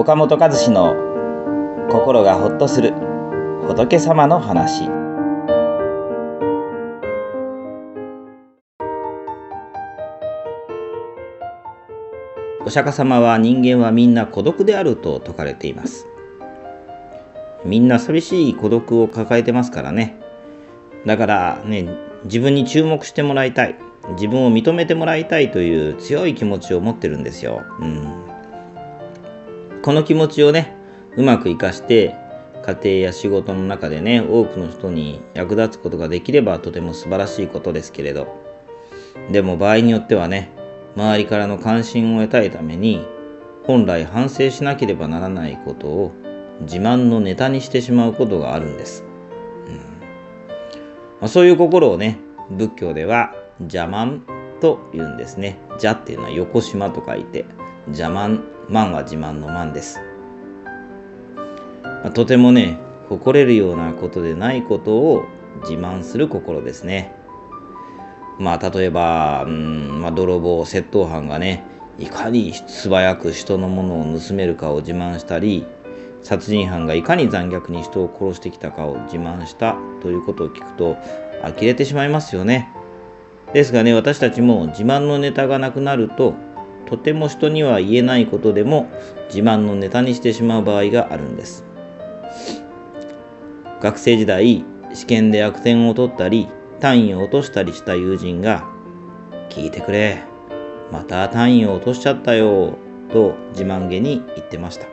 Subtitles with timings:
[0.00, 0.94] 岡本和志の
[1.90, 2.94] 心がほっとする
[3.66, 4.88] 仏様の話。
[12.64, 16.06] お釈迦様は人間はみんな孤独であると説かれています。
[17.66, 20.18] みんな寂しい孤独を抱えてますからね。
[21.04, 21.86] だからね
[22.24, 23.78] 自分に注目してもらいたい。
[24.12, 28.19] 自分を認めてもらいたいという強い気持ちを持ってるんですよ、うん、
[29.82, 30.74] この気持ちをね
[31.16, 32.14] うまく生かして
[32.66, 38.40] 家庭や仕事の中でね多くの人に役立つことができればとても素晴らしいことですけれど。
[39.30, 40.50] でも場合によってはね
[40.96, 43.06] 周りからの関心を得たいために
[43.64, 46.12] 本来反省しなければならないことを
[46.62, 49.04] 自慢のネタにしてしまうことがあるんです、
[49.66, 49.76] うん。
[49.76, 49.82] ま
[51.22, 52.18] あ、そういう心をね
[52.50, 54.24] 仏教では邪満
[54.60, 55.58] と言うんですね。
[55.70, 57.44] 邪っていうのは横島と書いて
[57.86, 58.10] 邪
[58.70, 60.00] 満は自慢の満です、
[62.14, 65.24] とてもね誇れるようなことでないことを
[65.62, 67.12] 自慢する心ですね
[68.38, 71.64] まあ例えば、うんまあ、泥棒窃盗犯がね
[71.98, 75.66] いかに素早く人のものを盗めるかを自慢したり
[76.22, 80.96] 殺人犯がいかに残虐に人を殺してきたかを自慢したということを聞くと
[81.42, 82.70] 呆れてしまいますよね。
[83.52, 86.34] ですがね私たちも自慢のネタがなくなると
[86.90, 88.90] とても人には言えないことでも
[89.28, 91.64] 自慢のネタにしてしまう場合があるんです。
[93.80, 96.48] 学生時代試験で悪点を取ったり
[96.80, 98.64] 単位を落としたりした友人が
[99.48, 100.18] 「聞いてくれ
[100.90, 102.74] また単位を落としちゃったよ」
[103.12, 104.86] と自慢げに言ってました。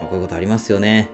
[0.00, 1.10] まあ、こういうことありますよね。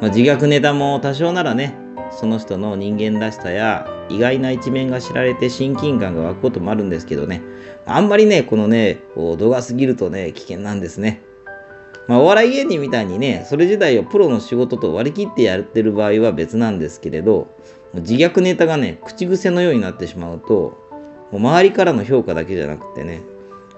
[0.00, 1.74] まあ、自虐ネタも多少ならね
[2.12, 7.42] その人の人間らしさや意外な一面が知られて親近感が湧くこともあるんですけどね
[7.86, 11.22] あんまりねこのね度が過ぎるとね危険なんですね。
[12.06, 17.48] まあ、お笑い芸人みたいにねそれ自体をプロの仕事と割り切ってやってる場合は別なんですけれど
[17.94, 20.76] 自虐ネタがね口癖のようになってしまうと
[21.30, 23.22] もう周りからの評価だけじゃなくてね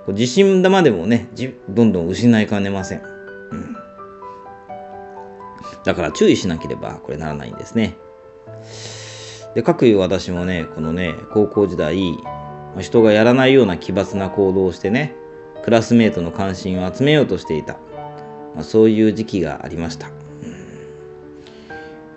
[0.08, 1.28] 自信玉でもね
[1.68, 3.02] どんどん失いかねません。
[3.02, 3.76] うん
[5.86, 7.96] だから注意しなければこれならないんですね。
[9.56, 11.98] で、かくいう私もね、このね、高校時代、
[12.78, 15.14] 人がやらないような奇抜な行動をしてね、
[15.64, 17.78] クラスメートの関心を集めようとしていた。
[18.54, 20.10] まあ、そういう時期がありました。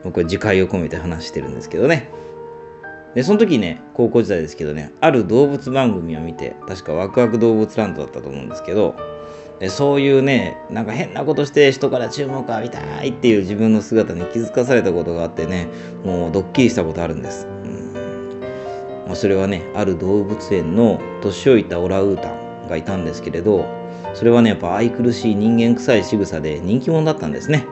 [0.04, 2.10] 僕は自戒を込めて話してるんですけどね。
[3.16, 8.96] で、その時ね、高校時代ですけどね、ある動物番組を見て、確かワクワク動物ランドだったと思うんですけど、
[9.68, 15.68] そういうねなんか変なことして人から注目浴びたいっていう自分の姿に気づかされたことがあってね
[16.06, 23.66] もうドッキリしたことあるんです、うん、それはねある動物園の年老いたオラウータンがいたんですけれど
[24.14, 27.66] それはねやっぱ愛くるしい人間臭い仕草で人気者だったんですね。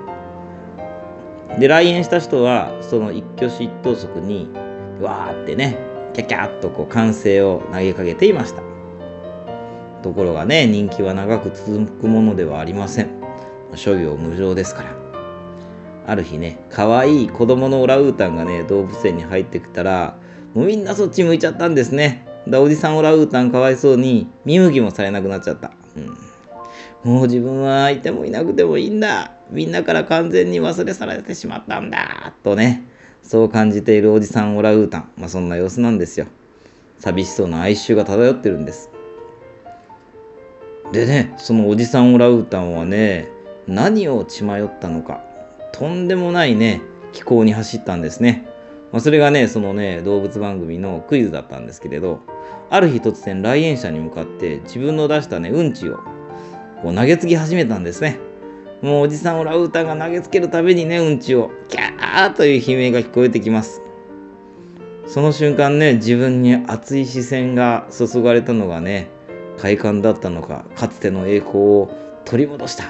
[1.59, 4.49] で来園した人はその一挙手一投足に
[5.01, 5.77] わーってね
[6.13, 8.66] キャキャッとこう歓声を投げかけていました。
[10.01, 13.09] ところがね、人気は長く続くものではありません。
[13.75, 14.95] 諸行無常ですから。
[16.05, 20.17] ある日ね、可愛い子供のオラウータンがね、動物園に入ってきたら、
[20.53, 22.25] もうみんなそっち向いちゃったんですね。
[22.47, 25.71] だおじさんオラウータンかわいそうに、見向きもされなくなっちゃった。
[27.03, 29.33] うん、もう自分はいてもいなくてもいいんだ。
[29.51, 32.33] みんなから完全に忘れ去られてしまったんだ。
[32.43, 32.85] とね、
[33.21, 35.11] そう感じているおじさんオラウータン。
[35.17, 36.27] まあそんな様子なんですよ。
[36.99, 38.89] 寂しそうな哀愁が漂ってるんです。
[40.91, 43.29] でねそのおじさんオラウータンはね
[43.67, 45.21] 何を血迷ったのか
[45.73, 46.81] とんでもないね
[47.11, 48.47] 気候に走ったんですね、
[48.91, 52.21] まあ、それがねそのね動物番組のクイズだったんですけれど
[52.69, 55.97] ある日突然来園者に向かって自分の出したねうんちを
[56.81, 58.19] こう投げつけ始めたんですね。
[58.81, 63.81] もうおじさんオラウータンが投げつけるたびにねうんちをキャーという悲鳴が聞こえてきます。
[65.07, 69.09] その瞬間ね自分に熱い視線が注がれたのがね
[69.57, 71.89] 快感だったのかかつての栄光を
[72.25, 72.87] 取り戻したっ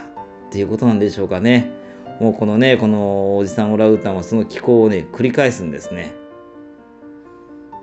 [0.51, 1.71] ていうことなんでしょうかね。
[2.19, 6.13] もうこのねこのおじさんオラウータンはその気候をね繰り返すんですね。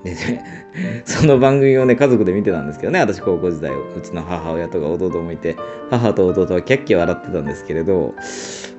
[0.03, 5.57] でね その番組をね家族で見てたんですけどね私高校時代うちの母親とか弟もいて
[5.91, 8.15] 母と弟はキャッキャ笑ってたんですけれど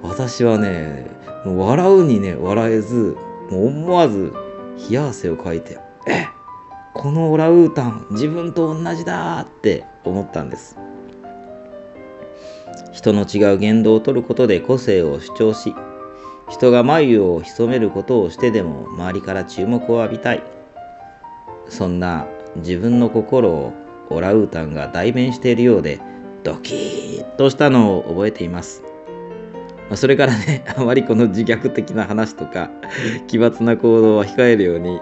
[0.04, 1.08] 私はね
[1.44, 3.18] もう笑うにね笑えず
[3.50, 4.34] もう思わず
[4.90, 6.28] 冷や汗をかいて「えっ
[7.06, 10.76] このオラウータン自分と同じだって思ったんです
[12.94, 15.76] 人の違う言動をとることで個性を主張し
[16.50, 20.42] 人が眉を潜めることをしてでも周りから注目を浴びたい
[21.70, 22.26] そんな
[22.56, 23.74] 自分の心を
[24.10, 26.02] オラウータンが代弁しているようで
[26.42, 28.85] ドキッとしたのを覚えています。
[29.90, 32.70] まそれからね、 あまりこの自虐的な話とか、
[33.28, 35.00] 奇抜な行動は控えるように、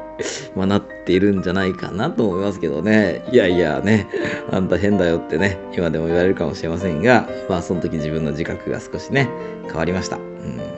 [0.56, 3.24] まあ、なっているんじゃないかなと思いますけどね。
[3.32, 4.08] いやいやね、
[4.52, 9.30] あんた変だよってね、今でも言われるかもしれませんが、まあその時自分の自覚が少しね、
[9.68, 10.18] 変わりました。
[10.18, 10.74] うん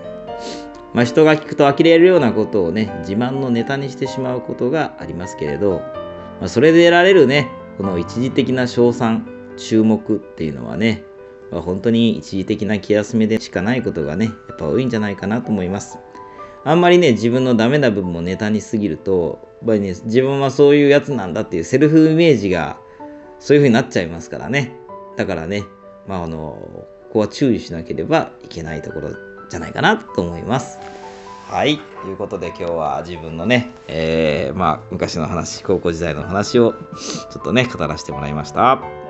[0.96, 5.82] まあ、人が聞くと呆れるようなことをね、自慢のネタにしてしまうことがありますけれど、
[6.40, 11.04] まあ、それで得られるね、この一時的な賞賛、注目っていうのはね、
[11.52, 16.00] まあ、本当に一時的な気休めでしかないことがね、やっぱ多いんじゃないかなと思います。
[16.64, 22.80] あんまりね、自分のダメな部分もネタにすぎると、やっぱりね、自分はそういうやつなんだっていうセルフイメージが
[23.40, 24.76] そういう風になっちゃいますからね。
[25.16, 25.64] だからね、
[26.08, 29.10] まああの、ここは注意しなければいけないところ
[29.50, 30.80] じゃないかなと思います。
[31.50, 31.78] はい。
[32.02, 39.05] ということで今日は自分のね、えー、まあ昔の話、高校時代の話をちょっとね、語らせてもらいました。